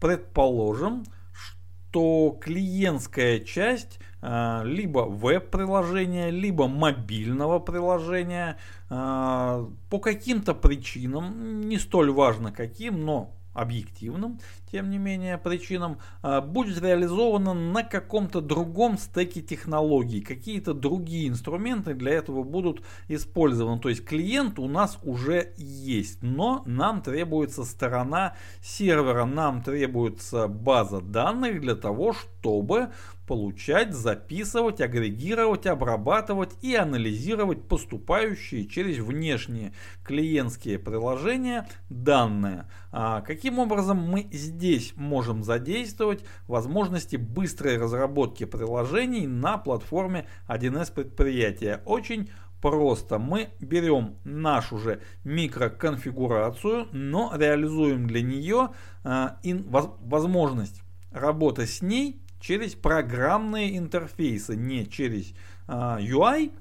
Предположим, 0.00 1.04
что 1.32 2.38
клиентская 2.40 3.40
часть 3.40 3.98
либо 4.22 5.00
веб-приложения, 5.00 6.30
либо 6.30 6.68
мобильного 6.68 7.58
приложения. 7.58 8.56
А, 8.88 9.68
по 9.90 9.98
каким-то 9.98 10.54
причинам, 10.54 11.60
не 11.62 11.78
столь 11.78 12.12
важно 12.12 12.52
каким, 12.52 13.04
но 13.04 13.32
объективным, 13.52 14.40
тем 14.72 14.88
не 14.88 14.96
менее, 14.96 15.36
причинам, 15.36 15.98
а, 16.22 16.40
будет 16.40 16.82
реализовано 16.82 17.52
на 17.52 17.82
каком-то 17.82 18.40
другом 18.40 18.96
стеке 18.96 19.42
технологий. 19.42 20.22
Какие-то 20.22 20.72
другие 20.72 21.28
инструменты 21.28 21.92
для 21.92 22.12
этого 22.12 22.42
будут 22.42 22.82
использованы. 23.06 23.80
То 23.80 23.90
есть 23.90 24.02
клиент 24.04 24.58
у 24.58 24.68
нас 24.68 24.98
уже 25.02 25.52
есть, 25.58 26.22
но 26.22 26.62
нам 26.64 27.02
требуется 27.02 27.64
сторона 27.64 28.34
сервера, 28.62 29.26
нам 29.26 29.62
требуется 29.62 30.48
база 30.48 31.02
данных 31.02 31.60
для 31.60 31.74
того, 31.74 32.14
чтобы 32.14 32.88
получать, 33.26 33.94
записывать, 33.94 34.80
агрегировать, 34.80 35.66
обрабатывать 35.66 36.50
и 36.60 36.74
анализировать 36.74 37.66
поступающие 37.66 38.66
через 38.66 38.98
внешние 38.98 39.72
клиентские 40.04 40.78
приложения 40.78 41.68
данные. 41.88 42.66
А 42.90 43.20
каким 43.22 43.58
образом 43.58 43.98
мы 43.98 44.28
здесь 44.62 44.92
можем 44.94 45.42
задействовать 45.42 46.24
возможности 46.46 47.16
быстрой 47.16 47.78
разработки 47.78 48.44
приложений 48.44 49.26
на 49.26 49.58
платформе 49.58 50.28
1С 50.46 50.92
предприятия? 50.94 51.82
Очень 51.84 52.30
просто. 52.60 53.18
Мы 53.18 53.48
берем 53.58 54.14
нашу 54.22 54.78
же 54.78 55.02
микроконфигурацию, 55.24 56.86
но 56.92 57.32
реализуем 57.34 58.06
для 58.06 58.22
нее 58.22 58.70
э, 59.02 59.30
возможность 59.72 60.80
работы 61.10 61.66
с 61.66 61.82
ней 61.82 62.22
через 62.38 62.74
программные 62.76 63.76
интерфейсы, 63.76 64.54
не 64.54 64.86
через 64.86 65.32
э, 65.66 65.72
UI, 65.72 66.52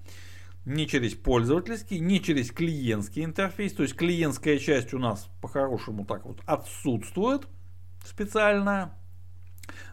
не 0.65 0.87
через 0.87 1.13
пользовательский, 1.13 1.99
не 1.99 2.19
через 2.19 2.49
клиентский 2.49 3.23
интерфейс. 3.23 3.73
То 3.73 3.83
есть 3.83 3.95
клиентская 3.95 4.57
часть 4.57 4.91
у 4.95 4.97
нас 4.97 5.29
по-хорошему 5.39 6.03
так 6.05 6.25
вот 6.25 6.39
отсутствует 6.47 7.47
специально. 8.03 8.93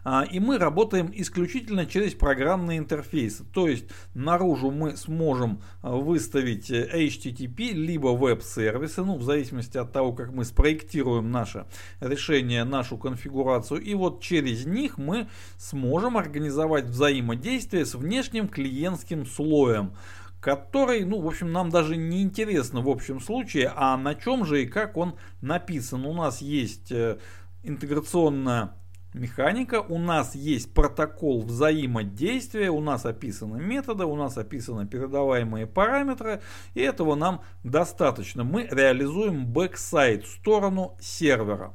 А, 0.03 0.23
и 0.23 0.39
мы 0.39 0.57
работаем 0.57 1.11
исключительно 1.13 1.85
через 1.85 2.13
программные 2.13 2.79
интерфейсы. 2.79 3.43
То 3.43 3.67
есть 3.67 3.85
наружу 4.13 4.71
мы 4.71 4.97
сможем 4.97 5.61
а, 5.81 5.95
выставить 5.95 6.71
э, 6.71 6.89
HTTP 7.07 7.71
либо 7.71 8.07
веб-сервисы, 8.07 9.03
ну 9.03 9.17
в 9.17 9.23
зависимости 9.23 9.77
от 9.77 9.91
того, 9.91 10.13
как 10.13 10.31
мы 10.31 10.45
спроектируем 10.45 11.31
наше 11.31 11.65
решение, 11.99 12.63
нашу 12.63 12.97
конфигурацию. 12.97 13.81
И 13.81 13.93
вот 13.93 14.21
через 14.21 14.65
них 14.65 14.97
мы 14.97 15.27
сможем 15.57 16.17
организовать 16.17 16.85
взаимодействие 16.85 17.85
с 17.85 17.95
внешним 17.95 18.47
клиентским 18.47 19.25
слоем 19.25 19.93
который, 20.39 21.03
ну, 21.03 21.19
в 21.19 21.27
общем, 21.27 21.51
нам 21.51 21.69
даже 21.69 21.97
не 21.97 22.21
интересно 22.21 22.81
в 22.81 22.89
общем 22.89 23.19
случае, 23.19 23.71
а 23.75 23.97
на 23.97 24.15
чем 24.15 24.45
же 24.45 24.63
и 24.63 24.67
как 24.67 24.95
он 24.95 25.15
написан. 25.41 26.05
У 26.05 26.13
нас 26.13 26.41
есть 26.41 26.91
э, 26.91 27.17
интеграционная 27.63 28.73
механика, 29.13 29.81
у 29.81 29.97
нас 29.97 30.35
есть 30.35 30.73
протокол 30.73 31.41
взаимодействия, 31.43 32.69
у 32.69 32.79
нас 32.79 33.05
описаны 33.05 33.59
методы, 33.59 34.05
у 34.05 34.15
нас 34.15 34.37
описаны 34.37 34.87
передаваемые 34.87 35.67
параметры, 35.67 36.41
и 36.73 36.81
этого 36.81 37.15
нам 37.15 37.41
достаточно. 37.63 38.43
Мы 38.43 38.67
реализуем 38.69 39.47
back-side, 39.47 40.25
сторону 40.27 40.97
сервера. 40.99 41.73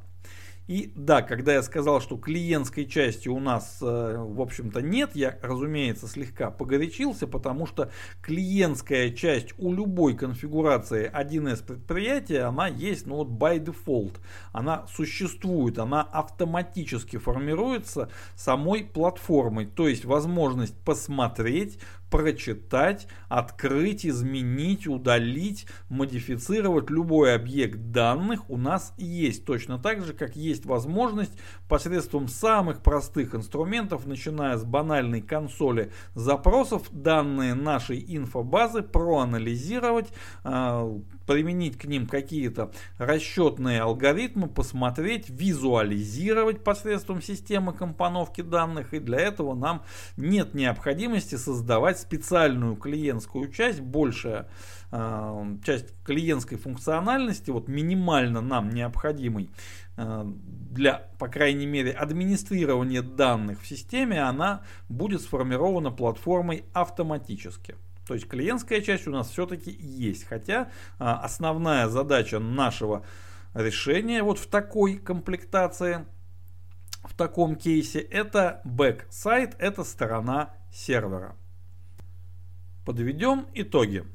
И 0.67 0.91
да, 0.95 1.21
когда 1.21 1.53
я 1.53 1.61
сказал, 1.61 2.01
что 2.01 2.17
клиентской 2.17 2.85
части 2.85 3.29
у 3.29 3.39
нас, 3.39 3.77
э, 3.81 3.85
в 4.17 4.41
общем-то, 4.41 4.81
нет, 4.81 5.11
я, 5.13 5.37
разумеется, 5.41 6.07
слегка 6.07 6.49
погорячился, 6.49 7.27
потому 7.27 7.67
что 7.67 7.91
клиентская 8.21 9.11
часть 9.11 9.53
у 9.59 9.71
любой 9.71 10.15
конфигурации 10.15 11.11
1С 11.13 11.63
предприятия, 11.63 12.41
она 12.43 12.67
есть, 12.67 13.05
ну 13.05 13.17
вот 13.17 13.27
by 13.27 13.63
default. 13.63 14.15
Она 14.51 14.87
существует, 14.87 15.77
она 15.77 16.01
автоматически 16.01 17.17
формируется 17.17 18.09
самой 18.35 18.83
платформой. 18.83 19.67
То 19.67 19.87
есть 19.87 20.05
возможность 20.05 20.75
посмотреть, 20.79 21.79
прочитать, 22.15 23.07
открыть, 23.27 24.05
изменить, 24.05 24.87
удалить, 24.87 25.67
модифицировать 25.89 26.89
любой 26.89 27.35
объект 27.35 27.77
данных 27.91 28.49
у 28.49 28.55
нас 28.55 28.93
есть. 28.97 29.43
Точно 29.43 29.79
так 29.79 30.01
же, 30.01 30.13
как 30.13 30.37
есть 30.37 30.65
возможность 30.65 31.37
посредством 31.67 32.29
самых 32.29 32.81
простых 32.81 33.35
инструментов, 33.35 34.05
начиная 34.05 34.55
с 34.55 34.63
банальной 34.63 35.21
консоли 35.21 35.91
запросов, 36.13 36.83
данные 36.89 37.53
нашей 37.53 38.01
инфобазы 38.07 38.81
проанализировать, 38.81 40.07
а, 40.45 40.89
применить 41.25 41.77
к 41.77 41.85
ним 41.85 42.07
какие-то 42.07 42.71
расчетные 42.97 43.81
алгоритмы, 43.81 44.47
посмотреть, 44.47 45.29
визуализировать 45.29 46.63
посредством 46.63 47.21
системы 47.21 47.73
компоновки 47.73 48.41
данных. 48.41 48.93
И 48.93 48.99
для 48.99 49.19
этого 49.19 49.53
нам 49.55 49.83
нет 50.17 50.53
необходимости 50.53 51.35
создавать 51.35 51.99
специальную 51.99 52.75
клиентскую 52.75 53.51
часть, 53.51 53.81
большая 53.81 54.47
э, 54.91 55.57
часть 55.65 55.93
клиентской 56.03 56.57
функциональности, 56.57 57.49
вот 57.49 57.67
минимально 57.67 58.41
нам 58.41 58.69
необходимый 58.69 59.49
э, 59.97 60.25
для, 60.71 61.09
по 61.19 61.27
крайней 61.27 61.65
мере, 61.65 61.91
администрирования 61.91 63.01
данных 63.01 63.61
в 63.61 63.67
системе, 63.67 64.21
она 64.21 64.63
будет 64.89 65.21
сформирована 65.21 65.91
платформой 65.91 66.65
автоматически. 66.73 67.75
То 68.07 68.13
есть 68.13 68.27
клиентская 68.27 68.81
часть 68.81 69.07
у 69.07 69.11
нас 69.11 69.29
все-таки 69.29 69.71
есть. 69.71 70.25
Хотя 70.25 70.69
а, 70.99 71.19
основная 71.19 71.87
задача 71.87 72.39
нашего 72.39 73.05
решения 73.53 74.21
вот 74.21 74.37
в 74.37 74.47
такой 74.47 74.97
комплектации, 74.97 76.05
в 77.03 77.15
таком 77.15 77.55
кейсе, 77.55 77.99
это 77.99 78.61
back-side, 78.63 79.55
это 79.59 79.83
сторона 79.83 80.53
сервера. 80.71 81.35
Подведем 82.85 83.47
итоги. 83.53 84.05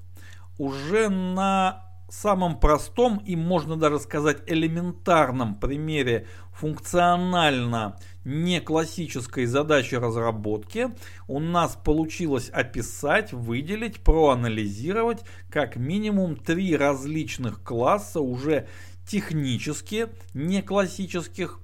Уже 0.58 1.08
на 1.08 1.89
самом 2.12 2.58
простом 2.58 3.18
и 3.18 3.36
можно 3.36 3.76
даже 3.76 4.00
сказать 4.00 4.42
элементарном 4.46 5.54
примере 5.54 6.26
функционально 6.52 7.98
не 8.24 8.60
классической 8.60 9.46
задачи 9.46 9.94
разработки 9.94 10.90
у 11.26 11.40
нас 11.40 11.78
получилось 11.82 12.50
описать, 12.50 13.32
выделить, 13.32 14.00
проанализировать 14.00 15.24
как 15.50 15.76
минимум 15.76 16.36
три 16.36 16.76
различных 16.76 17.62
класса 17.62 18.20
уже 18.20 18.66
технически 19.06 20.08
не 20.34 20.62
классических 20.62 21.60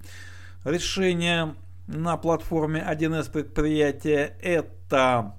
решения 0.65 1.55
на 1.87 2.17
платформе 2.17 2.85
1С 2.89 3.31
предприятия. 3.31 4.37
Это 4.41 4.76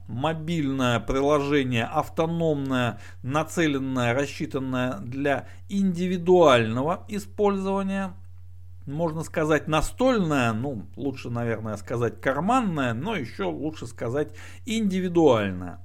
мобильное 0.07 0.99
приложение, 0.99 1.85
автономное, 1.85 2.99
нацеленное, 3.21 4.13
рассчитанное 4.13 4.99
для 4.99 5.47
индивидуального 5.69 7.05
использования. 7.07 8.13
Можно 8.85 9.23
сказать 9.23 9.67
настольное, 9.67 10.53
ну 10.53 10.87
лучше, 10.95 11.29
наверное, 11.29 11.77
сказать 11.77 12.21
карманное, 12.21 12.93
но 12.93 13.15
еще 13.15 13.43
лучше 13.43 13.85
сказать 13.85 14.29
индивидуальное. 14.65 15.79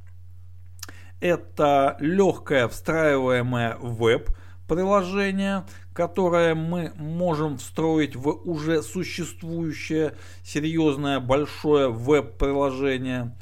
Это 1.20 1.96
легкое 2.01 2.68
встраиваемое 2.68 3.77
веб 3.81 4.31
приложение, 4.66 5.64
которое 5.92 6.55
мы 6.55 6.92
можем 6.96 7.59
встроить 7.59 8.16
в 8.16 8.29
уже 8.29 8.83
существующее 8.83 10.14
серьезное 10.42 11.20
большое 11.20 11.90
веб-приложение. 11.90 13.37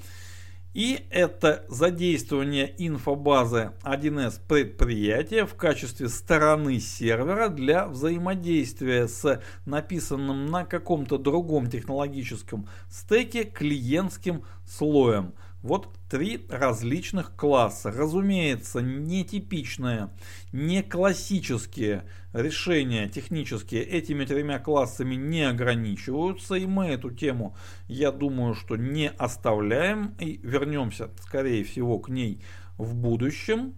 И 0.72 1.04
это 1.10 1.64
задействование 1.68 2.72
инфобазы 2.78 3.72
1С 3.82 4.40
предприятия 4.46 5.44
в 5.44 5.54
качестве 5.56 6.08
стороны 6.08 6.78
сервера 6.78 7.48
для 7.48 7.88
взаимодействия 7.88 9.08
с 9.08 9.42
написанным 9.64 10.46
на 10.46 10.64
каком-то 10.64 11.18
другом 11.18 11.68
технологическом 11.68 12.68
стеке 12.88 13.42
клиентским 13.42 14.44
слоем. 14.64 15.34
Вот 15.62 15.90
три 16.08 16.46
различных 16.48 17.36
класса. 17.36 17.90
Разумеется, 17.90 18.80
нетипичные, 18.80 20.10
не 20.52 20.82
классические 20.82 22.04
решения 22.32 23.08
технические 23.08 23.84
этими 23.84 24.24
тремя 24.24 24.58
классами 24.58 25.16
не 25.16 25.42
ограничиваются. 25.42 26.54
И 26.54 26.66
мы 26.66 26.86
эту 26.86 27.10
тему, 27.10 27.54
я 27.88 28.10
думаю, 28.10 28.54
что 28.54 28.76
не 28.76 29.10
оставляем 29.10 30.14
и 30.18 30.40
вернемся, 30.42 31.10
скорее 31.20 31.62
всего, 31.64 31.98
к 31.98 32.08
ней 32.08 32.42
в 32.78 32.94
будущем. 32.94 33.74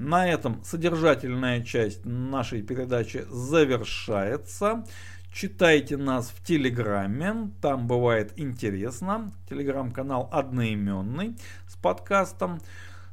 На 0.00 0.26
этом 0.26 0.64
содержательная 0.64 1.62
часть 1.62 2.06
нашей 2.06 2.62
передачи 2.62 3.26
завершается. 3.28 4.86
Читайте 5.30 5.98
нас 5.98 6.30
в 6.30 6.42
Телеграме, 6.42 7.50
там 7.60 7.86
бывает 7.86 8.32
интересно. 8.36 9.30
Телеграм-канал 9.50 10.30
одноименный 10.32 11.36
с 11.68 11.76
подкастом. 11.76 12.62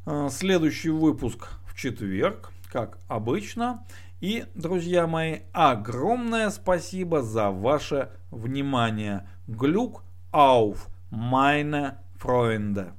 Э, 0.06 0.30
следующий 0.32 0.90
выпуск 0.90 1.50
в 1.66 1.76
четверг, 1.76 2.54
как 2.72 3.00
обычно. 3.10 3.86
И, 4.22 4.46
друзья 4.56 5.08
мои, 5.08 5.40
огромное 5.52 6.50
спасибо 6.52 7.22
за 7.22 7.52
ваше 7.52 8.12
внимание. 8.32 9.28
Глюк 9.46 10.06
ауф, 10.32 10.88
meine 11.12 11.98
Freunde. 12.18 12.94